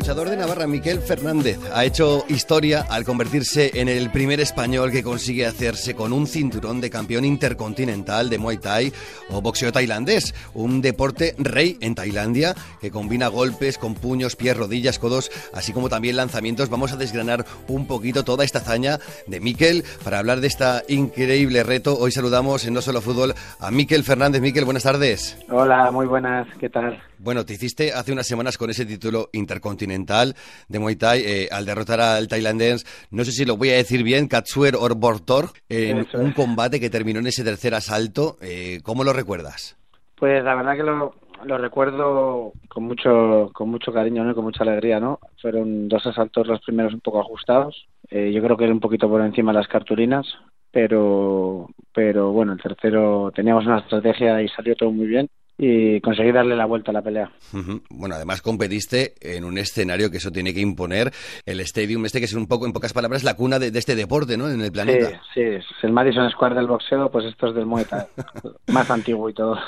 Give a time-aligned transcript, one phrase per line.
[0.00, 5.02] luchador de Navarra, Miquel Fernández, ha hecho historia al convertirse en el primer español que
[5.02, 8.94] consigue hacerse con un cinturón de campeón intercontinental de Muay Thai
[9.28, 14.98] o boxeo tailandés, un deporte rey en Tailandia que combina golpes con puños, pies, rodillas,
[14.98, 16.70] codos, así como también lanzamientos.
[16.70, 21.62] Vamos a desgranar un poquito toda esta hazaña de Miquel para hablar de esta increíble
[21.62, 21.98] reto.
[21.98, 24.40] Hoy saludamos en No Solo Fútbol a Miquel Fernández.
[24.40, 25.36] Miquel, buenas tardes.
[25.50, 27.02] Hola, muy buenas, ¿qué tal?
[27.18, 29.89] Bueno, te hiciste hace unas semanas con ese título intercontinental
[30.68, 34.02] de Muay Thai eh, al derrotar al tailandés, no sé si lo voy a decir
[34.02, 38.36] bien, Katsuer Orbortor, en Eso un combate que terminó en ese tercer asalto.
[38.40, 39.76] Eh, ¿Cómo lo recuerdas?
[40.16, 44.32] Pues la verdad que lo, lo recuerdo con mucho con mucho cariño ¿no?
[44.32, 45.18] y con mucha alegría, ¿no?
[45.40, 47.86] Fueron dos asaltos los primeros un poco ajustados.
[48.10, 50.26] Eh, yo creo que era un poquito por encima de las cartulinas,
[50.70, 55.28] pero pero bueno, el tercero teníamos una estrategia y salió todo muy bien
[55.62, 57.30] y conseguí darle la vuelta a la pelea.
[57.90, 61.10] Bueno, además competiste en un escenario que eso tiene que imponer,
[61.44, 63.94] el Stadium este que es un poco, en pocas palabras, la cuna de, de este
[63.94, 64.48] deporte, ¿no?
[64.48, 65.22] En el Sí, planeta.
[65.34, 68.06] sí, es el Madison Square del boxeo, pues esto es del Muay Thai,
[68.68, 69.58] más antiguo y todo.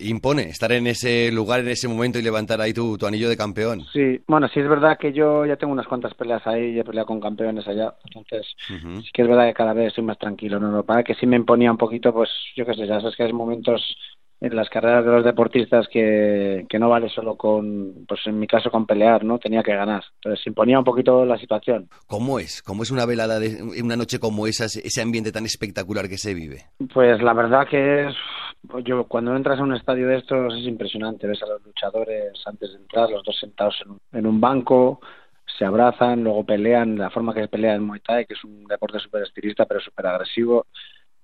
[0.00, 3.36] Impone estar en ese lugar, en ese momento y levantar ahí tu, tu anillo de
[3.36, 3.84] campeón.
[3.92, 6.84] Sí, bueno, sí es verdad que yo ya tengo unas cuantas peleas ahí y he
[6.84, 9.02] peleado con campeones allá, entonces Ujú.
[9.02, 10.70] sí que es verdad que cada vez estoy más tranquilo, ¿no?
[10.72, 13.22] Lo para que sí me imponía un poquito, pues yo qué sé, ya sabes que
[13.22, 13.96] hay momentos
[14.42, 18.48] en las carreras de los deportistas que, que no vale solo con, pues en mi
[18.48, 19.38] caso con pelear, ¿no?
[19.38, 20.02] Tenía que ganar.
[20.16, 21.88] Entonces imponía un poquito la situación.
[22.08, 22.60] ¿Cómo es?
[22.60, 26.34] ¿Cómo es una velada, de, una noche como esa, ese ambiente tan espectacular que se
[26.34, 26.64] vive?
[26.92, 28.14] Pues la verdad que es,
[28.68, 32.32] pues yo cuando entras a un estadio de estos es impresionante, ves a los luchadores
[32.44, 35.00] antes de entrar, los dos sentados en un, en un banco,
[35.56, 38.64] se abrazan, luego pelean, la forma que se pelea en Muay Thai, que es un
[38.64, 40.66] deporte súper estilista pero súper agresivo,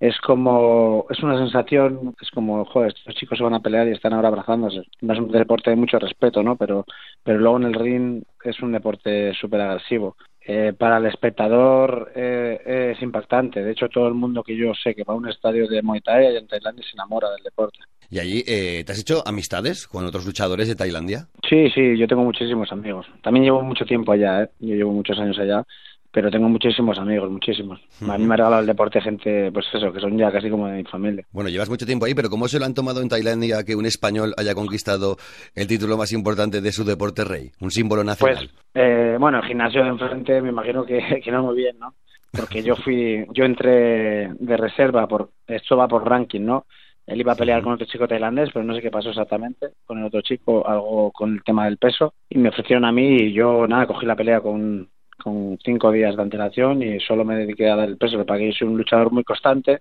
[0.00, 3.92] es como, es una sensación, es como, joder, estos chicos se van a pelear y
[3.92, 4.82] están ahora abrazándose.
[5.00, 6.56] No es un deporte de mucho respeto, ¿no?
[6.56, 6.84] Pero,
[7.24, 10.16] pero luego en el ring es un deporte súper agresivo.
[10.50, 13.62] Eh, para el espectador eh, es impactante.
[13.62, 16.00] De hecho, todo el mundo que yo sé que va a un estadio de Muay
[16.00, 17.80] Thai allá en Tailandia se enamora del deporte.
[18.10, 21.28] ¿Y allí eh, te has hecho amistades con otros luchadores de Tailandia?
[21.46, 23.06] Sí, sí, yo tengo muchísimos amigos.
[23.22, 24.50] También llevo mucho tiempo allá, ¿eh?
[24.60, 25.66] Yo llevo muchos años allá,
[26.10, 27.80] pero tengo muchísimos amigos, muchísimos.
[28.08, 30.66] A mí me ha regalado el deporte gente, pues eso, que son ya casi como
[30.68, 31.24] de mi familia.
[31.30, 33.86] Bueno, llevas mucho tiempo ahí, pero ¿cómo se lo han tomado en Tailandia que un
[33.86, 35.16] español haya conquistado
[35.54, 37.50] el título más importante de su deporte rey?
[37.60, 38.50] Un símbolo Pues, nacional.
[38.74, 41.94] eh, bueno, el gimnasio de enfrente me imagino que, que no muy bien, ¿no?
[42.32, 46.66] Porque yo fui, yo entré de reserva, por esto va por ranking, ¿no?
[47.06, 49.98] Él iba a pelear con otro chico tailandés, pero no sé qué pasó exactamente con
[49.98, 53.32] el otro chico, algo con el tema del peso, y me ofrecieron a mí y
[53.32, 54.86] yo, nada, cogí la pelea con,
[55.22, 58.46] con cinco días de antelación y solo me dediqué a dar el peso, para que
[58.46, 59.80] yo soy un luchador muy constante,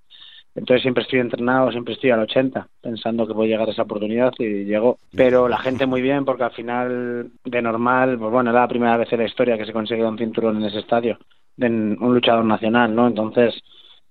[0.57, 4.33] entonces siempre estoy entrenado, siempre estoy al 80, pensando que a llegar a esa oportunidad
[4.39, 4.97] y llegó.
[5.15, 8.97] Pero la gente muy bien, porque al final, de normal, pues bueno, era la primera
[8.97, 11.19] vez en la historia que se conseguía un cinturón en ese estadio,
[11.55, 13.05] de un luchador nacional, ¿no?
[13.05, 13.53] Entonces,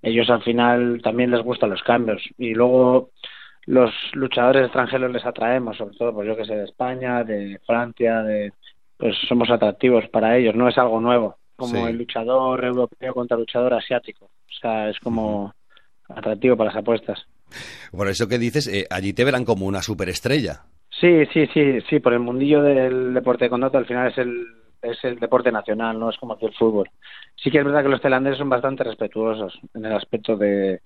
[0.02, 2.22] ellos al final también les gustan los cambios.
[2.38, 3.10] Y luego
[3.64, 8.22] los luchadores extranjeros les atraemos, sobre todo, pues yo que sé, de España, de Francia,
[8.22, 8.52] de
[8.96, 11.90] pues somos atractivos para ellos, no es algo nuevo, como Sí.
[11.90, 14.26] el luchador europeo contra el luchador asiático.
[14.26, 15.52] O sea, es como
[16.08, 17.26] atractivo para las apuestas.
[17.90, 20.62] Por eso que dices, eh, allí te verán como una superestrella.
[21.00, 24.46] Sí, sí, sí, sí, por el mundillo del deporte de contacto al final es el
[24.82, 26.88] es el deporte nacional, no es como aquí el fútbol.
[27.34, 30.80] Sí que es verdad que los tailandeses son bastante respetuosos en el aspecto de,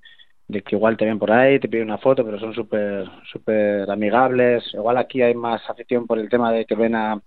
[0.50, 3.90] de que igual te ven por ahí, te piden una foto, pero son súper súper
[3.90, 4.64] amigables.
[4.74, 7.20] Igual aquí hay más afición por el tema de que ven a,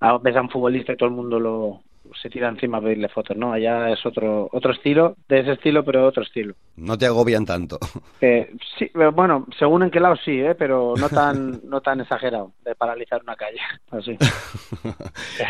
[0.00, 1.80] a ves a un futbolista y todo el mundo lo
[2.20, 3.52] se tira encima a pedirle fotos, ¿no?
[3.52, 6.54] Allá es otro otro estilo, de ese estilo, pero otro estilo.
[6.76, 7.78] No te agobian tanto.
[8.20, 10.56] Eh, sí, bueno, según en qué lado sí, ¿eh?
[10.56, 13.60] pero no tan no tan exagerado de paralizar una calle,
[13.92, 14.16] así.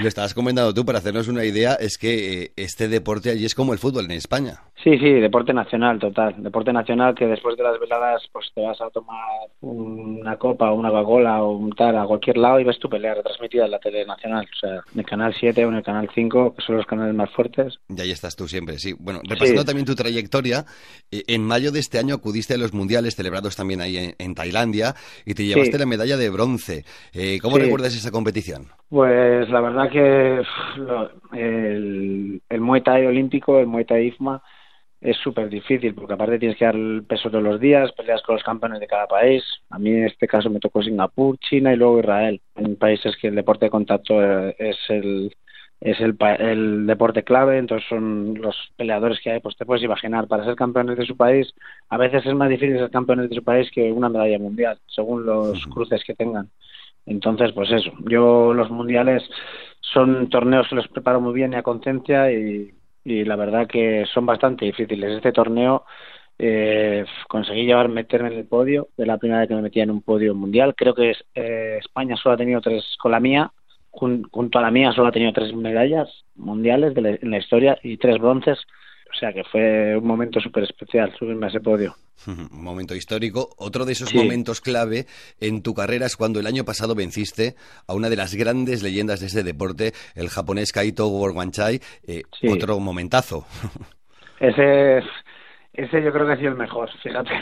[0.01, 3.55] Lo estabas comentando tú, para hacernos una idea, es que eh, este deporte allí es
[3.55, 4.61] como el fútbol en España.
[4.85, 6.35] Sí, sí, deporte nacional, total.
[6.39, 9.19] Deporte nacional que después de las veladas pues te vas a tomar
[9.61, 13.15] una copa o una Coca-Cola o un tal a cualquier lado y ves tu pelea
[13.15, 14.47] retransmitida en la tele nacional.
[14.51, 17.15] O sea, en el Canal 7 o en el Canal 5, que son los canales
[17.15, 17.79] más fuertes.
[17.89, 18.95] Y ahí estás tú siempre, sí.
[18.99, 19.67] Bueno, repasando Sí.
[19.67, 20.65] también tu trayectoria,
[21.11, 24.35] eh, en mayo de este año acudiste a los mundiales celebrados también ahí en, en
[24.35, 24.95] Tailandia
[25.25, 25.79] y te llevaste Sí.
[25.79, 26.85] la medalla de bronce.
[27.13, 27.63] Eh, ¿Cómo Sí.
[27.63, 28.69] recuerdas esa competición?
[28.89, 30.43] Pues la verdad que
[31.39, 34.43] el, el Muay Thai olímpico, el Muay Thai IFMA,
[35.01, 38.35] es súper difícil, porque aparte tienes que dar el peso todos los días, peleas con
[38.35, 39.45] los campeones de cada país.
[39.71, 43.29] A mí en este caso me tocó Singapur, China y luego Israel, en países que
[43.29, 45.33] el deporte de contacto eh, es el
[45.81, 50.27] es el, el deporte clave, entonces son los peleadores que hay, pues te puedes imaginar,
[50.27, 51.55] para ser campeones de su país,
[51.89, 55.25] a veces es más difícil ser campeones de su país que una medalla mundial, según
[55.25, 56.51] los cruces que tengan.
[57.07, 59.23] Entonces, pues eso, yo los mundiales
[59.81, 62.75] son torneos que los preparo muy bien y a conciencia y,
[63.05, 65.13] y la verdad que son bastante difíciles.
[65.13, 65.85] Este torneo
[66.39, 69.91] eh, conseguí llevar meterme en el podio, de la primera vez que me metía en
[69.91, 70.75] un podio mundial.
[70.77, 73.51] Creo que eh, España solo ha tenido tres con la mía,
[73.91, 77.97] junto a la mía solo ha tenido tres medallas mundiales de en la historia y
[77.97, 78.59] tres bronces.
[79.11, 81.95] O sea que fue un momento súper especial subirme a ese podio.
[82.27, 83.49] Un momento histórico.
[83.57, 85.07] Otro de esos momentos clave
[85.41, 87.55] en tu carrera es cuando el año pasado venciste
[87.87, 91.81] a una de las grandes leyendas de ese deporte, el japonés Kaito Gorwanchai.
[92.07, 93.47] Eh, Otro momentazo.
[94.41, 94.99] Ese,
[95.73, 97.33] ese yo creo que ha sido el mejor, fíjate.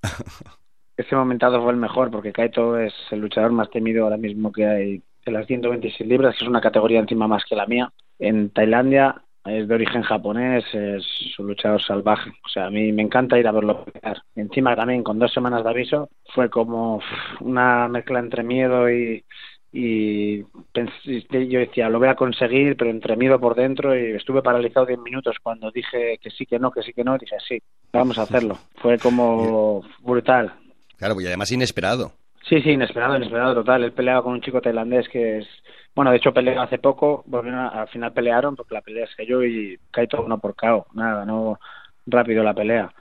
[0.96, 4.64] ese momentazo fue el mejor porque Kaito es el luchador más temido ahora mismo que
[4.64, 7.92] hay las 126 libras, que es una categoría encima más que la mía.
[8.18, 12.30] En Tailandia es de origen japonés, es un luchador salvaje.
[12.44, 14.22] O sea, a mí me encanta ir a verlo pelear.
[14.34, 17.00] Encima también con dos semanas de aviso fue como
[17.40, 19.24] una mezcla entre miedo y,
[19.72, 24.86] y yo decía, lo voy a conseguir, pero entre miedo por dentro y estuve paralizado
[24.86, 27.58] 10 minutos cuando dije que sí, que no, que sí, que no, dije sí,
[27.92, 28.58] vamos a hacerlo.
[28.76, 30.52] Fue como brutal.
[30.98, 32.12] Claro, y además inesperado.
[32.42, 33.84] Sí, sí, inesperado, inesperado total.
[33.84, 35.48] Él peleaba con un chico tailandés que es
[35.94, 39.42] bueno, de hecho peleó hace poco, al final pelearon porque la pelea es que yo
[39.42, 41.58] y Kaito uno por KO, nada, no
[42.06, 42.92] rápido la pelea.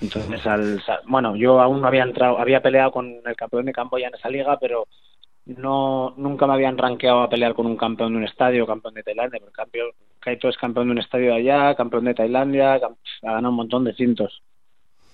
[0.00, 3.98] Entonces, al, bueno, yo aún no había entrado, había peleado con el campeón de campo
[3.98, 4.86] ya en esa liga, pero
[5.46, 9.02] no nunca me habían rankeado a pelear con un campeón de un estadio, campeón de
[9.02, 9.40] Tailandia.
[9.40, 9.84] Por cambio,
[10.20, 12.80] Kaito es campeón de un estadio de allá, campeón de Tailandia, ha
[13.22, 14.42] ganado un montón de cintos.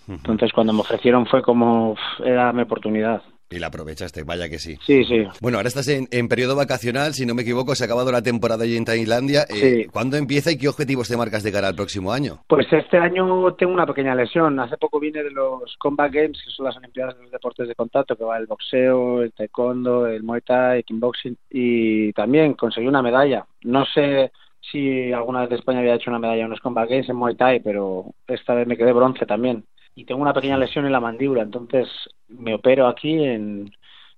[0.06, 3.22] Entonces, cuando me ofrecieron fue como, era mi oportunidad.
[3.50, 4.76] Y la aprovechaste, vaya que sí.
[4.84, 5.22] Sí, sí.
[5.40, 8.64] Bueno, ahora estás en, periodo vacacional, si no me equivoco, se ha acabado la temporada
[8.64, 9.44] allí en Tailandia.
[9.48, 12.40] Eh, ¿Cuándo empieza y qué objetivos te marcas de cara al próximo año?
[12.48, 14.58] Pues este año tengo una pequeña lesión.
[14.58, 17.74] Hace poco vine de los Combat Games, que son las Olimpiadas de los Deportes de
[17.74, 22.86] Contacto, que va el boxeo, el taekwondo, el muay thai, el kickboxing, y también conseguí
[22.86, 23.46] una medalla.
[23.62, 24.32] No sé
[24.72, 27.36] si alguna vez de España había hecho una medalla en los Combat Games en muay
[27.36, 29.64] thai, pero esta vez me quedé bronce también
[29.94, 31.88] y tengo una pequeña lesión en la mandíbula, entonces
[32.28, 33.72] me opero aquí en,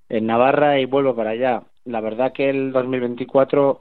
[0.09, 1.63] en Navarra y vuelvo para allá.
[1.85, 3.81] La verdad que el 2024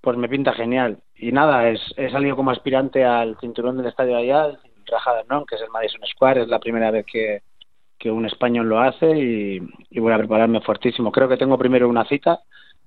[0.00, 0.98] pues me pinta genial.
[1.16, 5.44] Y nada, es, he salido como aspirante al cinturón del estadio de allá, Raja ¿no?
[5.44, 7.42] que es el Madison Square, es la primera vez que,
[7.98, 9.60] que un español lo hace y,
[9.90, 11.12] y, voy a prepararme fuertísimo.
[11.12, 12.40] Creo que tengo primero una cita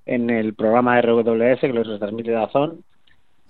[0.06, 2.82] en el programa RWS que lo retransmite Dazón,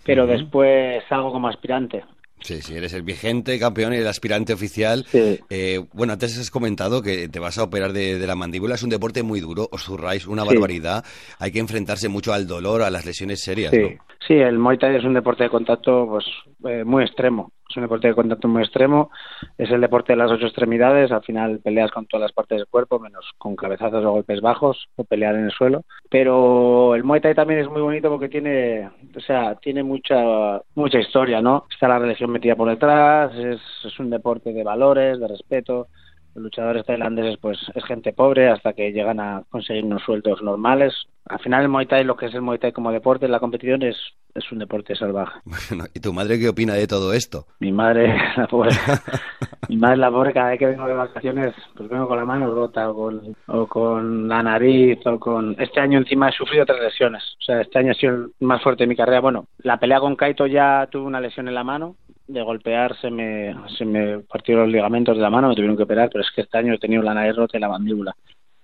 [0.04, 2.04] pero después salgo como aspirante.
[2.42, 5.04] Sí, sí, eres el vigente campeón y el aspirante oficial.
[5.12, 8.74] Eh, bueno, antes has comentado que te vas a operar de, la mandíbula.
[8.74, 11.04] Es un deporte muy duro, os zurráis una barbaridad.
[11.38, 13.70] Hay que enfrentarse mucho al dolor, a las lesiones serias.
[13.72, 13.96] Sí,
[14.26, 16.24] sí el Muay Thai es un deporte de contacto pues
[16.64, 19.10] eh, muy extremo es un deporte de contacto muy extremo,
[19.56, 22.66] es el deporte de las ocho extremidades, al final peleas con todas las partes del
[22.66, 27.20] cuerpo, menos con cabezazos o golpes bajos o pelear en el suelo, pero el Muay
[27.20, 31.66] Thai también es muy bonito porque tiene, o sea, tiene mucha mucha historia, ¿no?
[31.70, 35.88] Está la religión metida por detrás, es, es un deporte de valores, de respeto,
[36.34, 40.94] luchadores tailandeses pues es gente pobre hasta que llegan a conseguir unos sueldos normales.
[41.26, 43.82] Al final el Muay Thai, lo que es el Muay Thai como deporte, la competición
[43.82, 43.96] es,
[44.34, 45.40] es un deporte salvaje.
[45.44, 47.46] Bueno, ¿y tu madre qué opina de todo esto?
[47.60, 48.70] Mi madre, la pobre,
[49.68, 52.52] mi madre la pobre cada vez que vengo de vacaciones, pues vengo con la mano
[52.52, 55.54] rota o con, o con la nariz o con...
[55.60, 58.62] Este año encima he sufrido tres lesiones, o sea, este año ha sido el más
[58.62, 59.20] fuerte de mi carrera.
[59.20, 63.10] Bueno, la pelea con Kaito ya tuve una lesión en la mano, de golpear se
[63.10, 66.30] me, se me partieron los ligamentos de la mano, me tuvieron que operar, pero es
[66.34, 68.14] que este año he tenido la nariz rota y la mandíbula.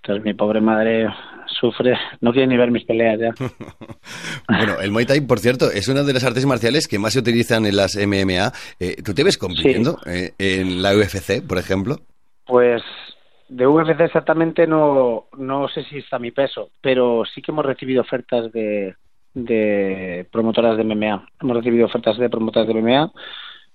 [0.02, 1.08] Entonces mi pobre madre
[1.60, 3.34] sufre, no quiere ni ver mis peleas ya.
[4.48, 7.18] bueno, el Muay Thai, por cierto, es una de las artes marciales que más se
[7.18, 8.52] utilizan en las MMA.
[8.80, 11.96] Eh, ¿Tú te ves compitiendo eh, en la UFC, por ejemplo?
[12.46, 12.82] Pues
[13.48, 18.02] de UFC exactamente no, no sé si está mi peso, pero sí que hemos recibido
[18.02, 18.94] ofertas de,
[19.34, 21.28] de promotoras de MMA.
[21.40, 23.12] Hemos recibido ofertas de promotoras de MMA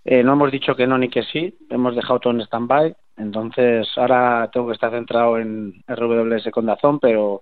[0.06, 3.88] eh, no hemos dicho que no ni que sí, hemos dejado todo en stand-by, entonces
[3.96, 7.42] ahora tengo que estar centrado en RWS con Dazón, pero,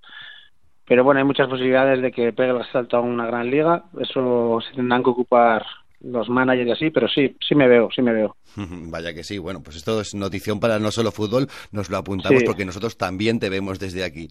[0.86, 4.60] pero bueno, hay muchas posibilidades de que pegue el salto a una gran liga, eso
[4.60, 5.64] se tendrán que ocupar
[6.02, 8.36] los managers y así, pero sí, sí me veo, sí me veo.
[8.56, 12.42] Vaya que sí, bueno, pues esto es notición para no solo fútbol, nos lo apuntamos
[12.44, 14.28] porque nosotros también te vemos desde aquí.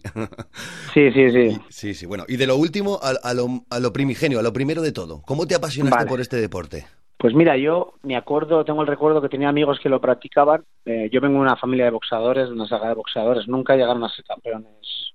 [0.94, 1.60] sí, sí, sí.
[1.68, 4.82] sí, sí, bueno, y de lo último a, lo, a lo, primigenio, a lo primero
[4.82, 6.86] de todo, ¿cómo te apasionaste por este deporte?
[7.22, 10.64] Pues mira, yo me acuerdo, tengo el recuerdo que tenía amigos que lo practicaban.
[10.84, 13.46] Eh, yo vengo de una familia de boxeadores, de una saga de boxeadores.
[13.46, 15.12] Nunca llegaron a ser campeones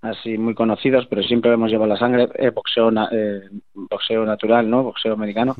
[0.00, 2.30] así muy conocidos, pero siempre hemos llevado la sangre.
[2.36, 4.82] Eh, boxeo, eh, boxeo natural, ¿no?
[4.82, 5.54] Boxeo americano.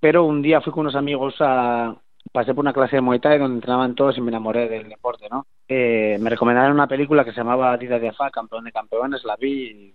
[0.00, 1.94] Pero un día fui con unos amigos a,
[2.32, 5.28] pasé por una clase de Muay Thai donde entrenaban todos y me enamoré del deporte,
[5.30, 5.46] ¿no?
[5.68, 9.36] Eh, me recomendaron una película que se llamaba Dida de Afa, campeón de campeones, la
[9.36, 9.94] vi y,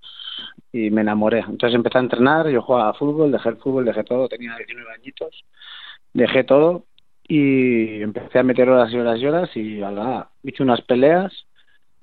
[0.72, 1.40] me enamoré.
[1.40, 4.92] Entonces empecé a entrenar, yo jugaba a fútbol, dejé el fútbol, dejé todo, tenía 19
[4.94, 5.46] añitos,
[6.14, 6.86] dejé todo
[7.28, 11.32] y empecé a meter horas y horas y horas y ala, hice unas peleas,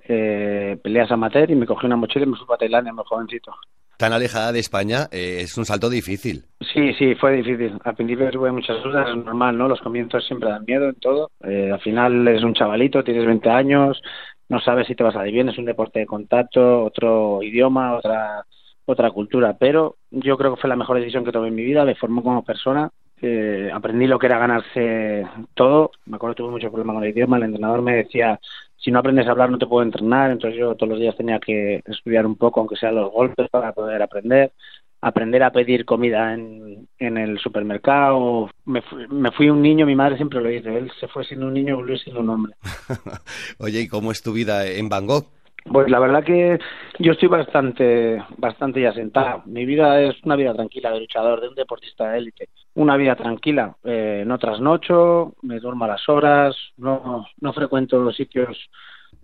[0.06, 3.52] eh, peleas amateur y me cogí una mochila y me fui para Tailandia, muy jovencito
[4.00, 6.44] tan alejada de España, eh, es un salto difícil.
[6.72, 7.78] Sí, sí, fue difícil.
[7.84, 9.68] Al principio tuve muchas dudas, es normal, ¿no?
[9.68, 11.30] Los comienzos siempre dan miedo en todo.
[11.44, 14.02] Eh, al final eres un chavalito, tienes 20 años,
[14.50, 17.97] no sabes si te vas a ir bien, es un deporte de contacto, otro idioma,
[17.97, 18.45] otra
[18.85, 21.85] otra cultura, pero yo creo que fue la mejor decisión que tomé en mi vida,
[21.85, 22.90] me formó como persona,
[23.23, 27.11] eh, aprendí lo que era ganarse todo, me acuerdo que tuve mucho problema con el
[27.11, 28.40] idioma, el entrenador me decía,
[28.76, 31.38] si no aprendes a hablar no te puedo entrenar, entonces yo todos los días tenía
[31.38, 34.52] que estudiar un poco, aunque sean los golpes, para poder aprender,
[35.00, 38.50] aprender a pedir comida en, en el supermercado.
[38.64, 41.47] Me fui, me fui un niño, mi madre siempre lo dice, él se fue siendo
[41.47, 42.54] un niño y volvió siendo un hombre.
[43.59, 45.26] Oye, ¿y cómo es tu vida en Bangkok?
[45.64, 46.59] Pues la verdad que
[46.99, 49.42] yo estoy bastante, bastante ya sentado.
[49.45, 52.49] Mi vida es una vida tranquila de luchador, de un deportista de élite.
[52.75, 53.76] Una vida tranquila.
[53.85, 58.71] Eh, no trasnocho, me duermo a las horas, no, no frecuento sitios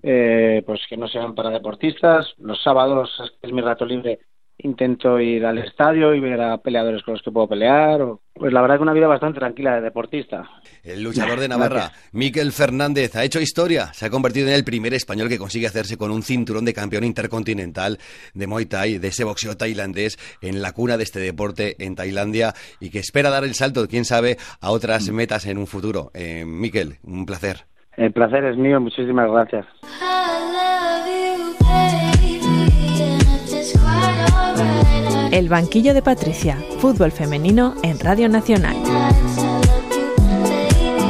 [0.03, 2.35] eh, pues que no sean para deportistas.
[2.39, 4.21] Los sábados es mi rato libre
[4.59, 8.01] intento ir al estadio y ver a peleadores con los que puedo pelear.
[8.33, 10.49] Pues la verdad que una vida bastante tranquila de deportista.
[10.83, 13.93] El luchador de Navarra, Miquel Fernández, ha hecho historia.
[13.93, 17.05] Se ha convertido en el primer español que consigue hacerse con un cinturón de campeón
[17.05, 17.99] intercontinental
[18.35, 22.53] de Muay Thai, de ese boxeo tailandés, en la cuna de este deporte en Tailandia
[22.81, 26.11] y que espera dar el salto, quién sabe, a otras metas en un futuro.
[26.15, 27.65] Eh, Miquel, un placer.
[27.97, 29.67] El placer es mío, muchísimas gracias.
[35.33, 38.77] El banquillo de Patricia, fútbol femenino en Radio Nacional.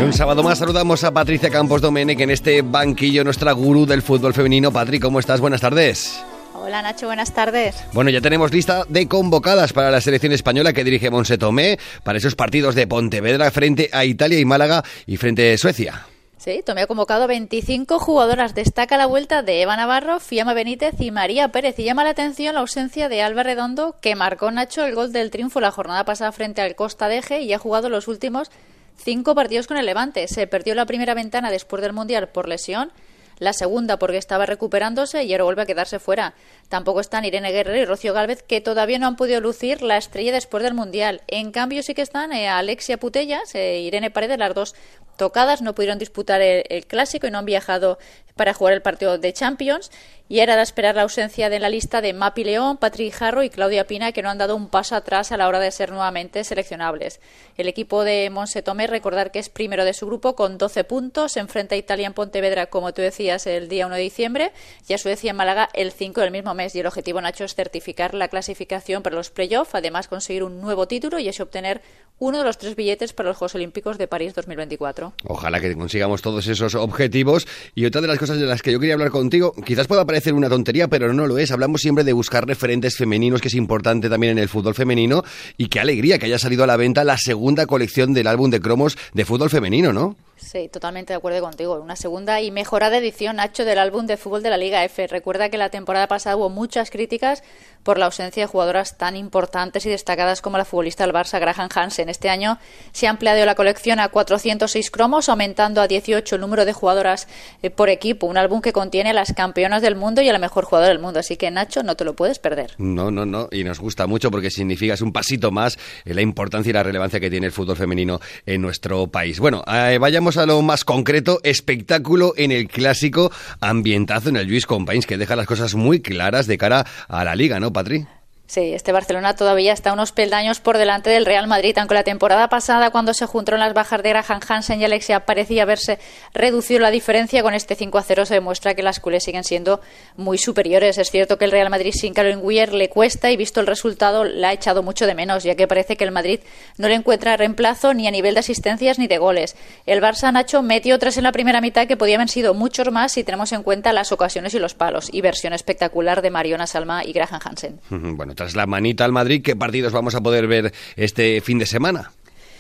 [0.03, 4.35] un sábado más saludamos a Patricia Campos Domenech en este banquillo, nuestra gurú del fútbol
[4.35, 4.73] femenino.
[4.73, 5.41] Patri, ¿cómo estás?
[5.41, 6.25] Buenas tardes.
[6.55, 7.77] Hola Nacho, buenas tardes.
[7.93, 12.19] Bueno, ya tenemos lista de convocadas para la selección española que dirige Monse Tomé para
[12.19, 16.07] esos partidos de Pontevedra frente a Italia y Málaga y frente a Suecia.
[16.47, 18.55] Sí, Tomé ha convocado 25 jugadoras.
[18.55, 21.77] Destaca la vuelta de Eva Navarro, Fiamma Benítez y María Pérez.
[21.81, 25.33] Y llama la atención la ausencia de Alba Redondo, que marcó Nacho el gol del
[25.33, 28.53] triunfo la jornada pasada frente al Costa Deje y ha jugado los últimos
[28.97, 30.29] cinco partidos con el Levante.
[30.29, 32.93] Se perdió la primera ventana después del Mundial por lesión
[33.39, 36.35] la segunda porque estaba recuperándose y ahora vuelve a quedarse fuera.
[36.69, 40.33] Tampoco están Irene Guerrero y Rocío Gálvez, que todavía no han podido lucir la estrella
[40.33, 41.23] después del Mundial.
[41.27, 44.75] En cambio, sí que están eh, Alexia Putellas, e Irene Paredes, las dos
[45.17, 47.99] tocadas, no pudieron disputar el, clásico y no han viajado
[48.35, 49.91] para jugar el partido de Champions.
[50.29, 53.51] Y era de esperar la ausencia de la lista de Mapi León, Patrick Jarro y
[53.51, 56.43] Claudia Pina, que no han dado un paso atrás a la hora de ser nuevamente
[56.43, 57.21] seleccionables.
[57.57, 61.33] El equipo de Monse Tomé, recordar que es primero de su grupo con 12 puntos,
[61.33, 64.53] se enfrenta a Italia en Pontevedra, como tú decías, el día 1 de diciembre,
[64.89, 66.75] y a Suecia en Málaga el 5 del mismo mes.
[66.75, 70.89] Y el objetivo, Nacho, es certificar la clasificación para los playoffs, además conseguir un nuevo
[70.89, 71.83] título y así obtener
[72.19, 75.13] uno de los tres billetes para los Juegos Olímpicos de París 2024.
[75.25, 77.47] Ojalá que consigamos todos esos objetivos.
[77.75, 80.33] Y otra de las cosas de las que yo quería hablar contigo, quizás pueda parecer
[80.33, 81.51] una tontería, pero no lo es.
[81.51, 85.23] Hablamos siempre de buscar referentes femeninos, que es importante también en el fútbol femenino.
[85.59, 88.59] Y qué alegría que haya salido a la venta la segunda colección del álbum de
[88.59, 90.17] cromos de fútbol femenino, ¿no?
[90.37, 91.81] Sí, totalmente de acuerdo contigo.
[91.81, 95.07] Una segunda y mejorada edición, Nacho, del álbum de fútbol de la Liga F.
[95.07, 97.43] Recuerda que la temporada pasada hubo muchas críticas
[97.83, 101.71] por la ausencia de jugadoras tan importantes y destacadas como la futbolista del Barça, Graham
[101.75, 102.11] Hansen.
[102.11, 102.59] Este año
[102.93, 107.29] se ha ampliado la colección a 406 cromos, aumentando a 18 el número de jugadoras
[107.63, 108.27] eh, por equipo.
[108.27, 110.99] Un álbum que contiene a las campeonas del mundo y a la mejor jugadora del
[110.99, 111.21] mundo.
[111.21, 112.75] Así que, Nacho, no te lo puedes perder.
[112.77, 113.49] No, no, no.
[113.53, 116.83] Y nos gusta mucho porque significa es un pasito más en la importancia y la
[116.83, 119.39] relevancia que tiene el fútbol femenino en nuestro país.
[119.39, 121.39] Bueno, eh, vayamos a lo más concreto.
[121.45, 123.31] Espectáculo en el clásico
[123.61, 127.37] ambientazo en el Luis Companys, que deja las cosas muy claras de cara a la
[127.37, 127.73] liga, ¿no?
[127.73, 128.07] Patri?
[128.47, 132.49] Sí, este Barcelona todavía está unos peldaños por delante del Real Madrid, aunque la temporada
[132.49, 135.99] pasada, cuando se juntaron las bajas de Graham Hansen y Alexia, parecía haberse
[136.33, 137.43] reducido la diferencia.
[137.43, 139.81] Con este 5 a 0 se demuestra que las culés siguen siendo
[140.17, 140.97] muy superiores.
[140.97, 144.23] Es cierto que el Real Madrid sin Caroline Weir le cuesta y, visto el resultado,
[144.23, 146.39] la ha echado mucho de menos, ya que parece que el Madrid
[146.79, 149.57] no le encuentra reemplazo ni a nivel de asistencias ni de goles.
[149.87, 153.11] El Barça Nacho metió tres en la primera mitad que podían haber sido muchos más
[153.11, 155.09] si tenemos en cuenta las ocasiones y los palos.
[155.13, 157.81] Y versión espectacular de Mariona Salma y Graham Hansen.
[158.17, 161.67] Bueno, tras la manita al Madrid, ¿qué partidos vamos a poder ver este fin de
[161.67, 162.13] semana?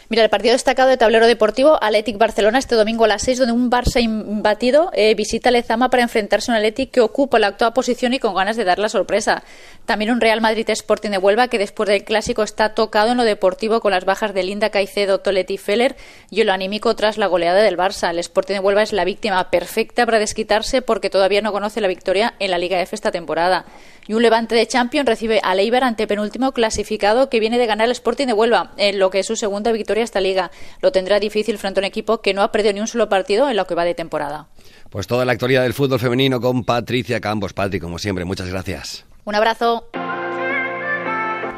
[0.08, 3.52] Mira, el partido destacado de tablero deportivo Athletic Barcelona este domingo a las 6, donde
[3.52, 7.72] un Barça imbatido eh, visita Lezama para enfrentarse a un Athletic que ocupa la actual
[7.72, 9.42] posición y con ganas de dar la sorpresa.
[9.84, 13.24] También un Real Madrid Sporting de Huelva que después del clásico está tocado en lo
[13.24, 15.96] deportivo con las bajas de Linda Caicedo, Toletti y Feller
[16.30, 18.10] y lo anímico tras la goleada del Barça.
[18.10, 21.88] El Sporting de Huelva es la víctima perfecta para desquitarse porque todavía no conoce la
[21.88, 23.64] victoria en la Liga F esta temporada.
[24.08, 27.86] Y un levante de Champions recibe a Leibar ante penúltimo clasificado que viene de ganar
[27.86, 30.50] el Sporting de Huelva, en lo que es su segunda victoria esta liga.
[30.80, 33.48] Lo tendrá difícil frente a un equipo que no ha perdido ni un solo partido
[33.48, 34.48] en lo que va de temporada.
[34.90, 37.52] Pues toda la actualidad del fútbol femenino con Patricia Campos.
[37.52, 39.04] Patri, como siempre, muchas gracias.
[39.24, 39.88] Un abrazo.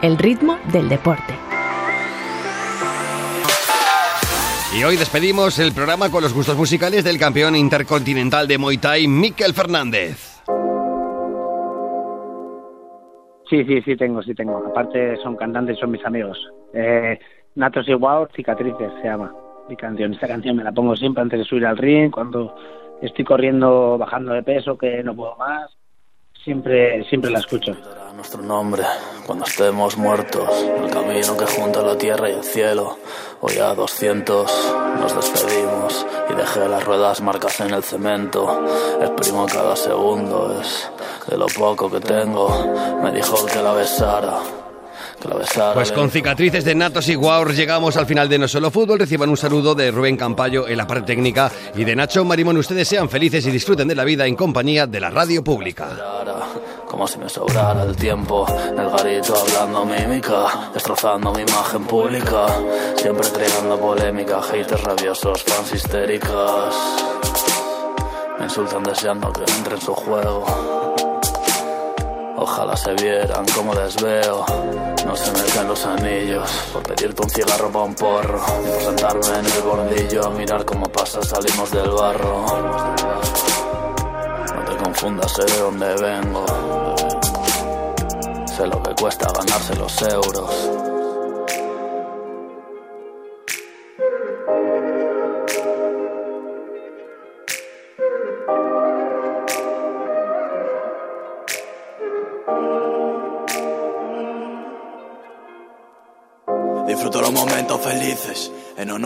[0.01, 1.35] El ritmo del deporte.
[4.77, 9.09] Y hoy despedimos el programa con los gustos musicales del campeón intercontinental de Muay Thai,
[9.09, 10.28] Miquel Fernández.
[13.49, 14.59] Sí, sí, sí tengo, sí tengo.
[14.59, 16.39] Aparte son cantantes, son mis amigos.
[16.75, 17.19] Eh,
[17.55, 19.35] Natos y Wow, Cicatrices se llama
[19.69, 20.13] mi canción.
[20.13, 22.55] Esta canción me la pongo siempre antes de subir al ring, cuando
[23.01, 25.78] estoy corriendo, bajando de peso, que no puedo más.
[26.45, 27.77] Siempre, siempre la escucho.
[28.15, 28.83] Nuestro nombre
[29.27, 30.49] cuando estemos muertos,
[30.83, 32.99] el camino que junta la tierra y el cielo.
[33.41, 38.67] Hoy a 200 nos despedimos y dejé las ruedas marcas en el cemento.
[39.01, 40.91] Exprimo cada segundo, es
[41.29, 42.49] de lo poco que tengo.
[43.03, 44.68] Me dijo que la besara.
[45.75, 49.01] Pues con cicatrices de Natos y Guaur llegamos al final de No Solo Fútbol.
[49.01, 52.57] Reciban un saludo de Rubén Campayo en la parte técnica y de Nacho Marimón.
[52.57, 55.89] Ustedes sean felices y disfruten de la vida en compañía de la radio pública.
[56.87, 62.47] Como si me sobrara el tiempo en el garito hablando mímica, destrozando mi imagen pública,
[62.97, 66.75] siempre creando polémica, haters rabiosos, fans histéricas.
[68.39, 70.88] Me insultan deseando que entre en su juego.
[72.41, 74.45] Ojalá se vieran como les veo.
[75.05, 78.41] No se me caen los anillos por pedirte un cigarro pa' un porro.
[78.63, 82.47] Ni por sentarme en el bordillo a mirar cómo pasa, salimos del barro.
[84.55, 86.47] No te confundas, sé de dónde vengo.
[88.57, 90.88] Sé lo que cuesta ganarse los euros.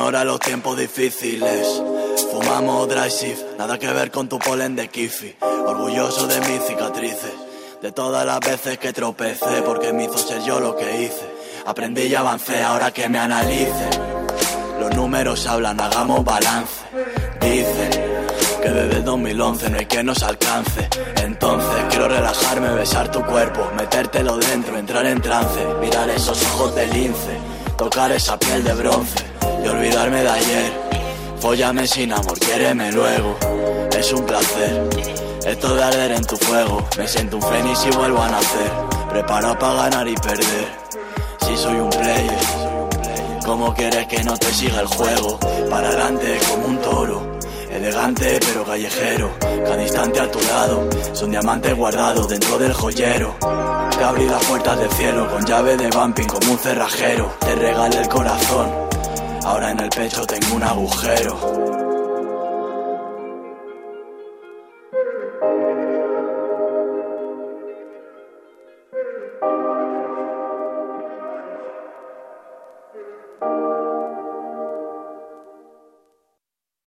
[0.02, 1.82] Honor los tiempos difíciles.
[2.30, 5.36] Fumamos dry shift, nada que ver con tu polen de kifi.
[5.40, 7.32] Orgulloso de mis cicatrices,
[7.80, 11.30] de todas las veces que tropecé, porque me hizo ser yo lo que hice.
[11.66, 13.90] Aprendí y avancé, ahora que me analice.
[14.80, 16.82] Los números hablan, hagamos balance.
[17.40, 17.90] Dicen
[18.60, 20.88] que desde el 2011 no hay que nos alcance.
[21.22, 26.86] Entonces quiero relajarme, besar tu cuerpo, metértelo dentro, entrar en trance, mirar esos ojos de
[26.88, 27.38] lince,
[27.76, 29.31] tocar esa piel de bronce
[29.64, 30.72] y olvidarme de ayer.
[31.40, 33.36] Fóllame sin amor, quiéreme luego,
[33.96, 34.88] es un placer.
[35.44, 38.70] Esto de arder en tu fuego, me siento un fénix y vuelvo a nacer.
[39.10, 40.68] Preparado para ganar y perder,
[41.46, 42.38] si soy un player.
[43.44, 45.38] ¿Cómo quieres que no te siga el juego?
[45.68, 47.32] Para adelante como un toro.
[47.72, 53.34] Elegante pero callejero, cada instante a tu lado, son diamantes guardados dentro del joyero.
[53.40, 57.32] Te abrí las puertas del cielo con llave de bumping como un cerrajero.
[57.40, 58.70] Te regalé el corazón,
[59.44, 61.71] ahora en el pecho tengo un agujero.